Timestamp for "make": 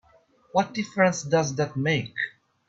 1.77-2.15